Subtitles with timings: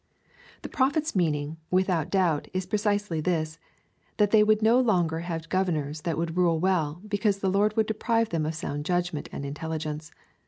[0.63, 3.59] The Prophet's meaning, without doubt, is precisely this,
[4.17, 7.83] that they would no longer have governors that would rule well, because the Lord will
[7.83, 10.11] deprive them of sound judgment and intelligence.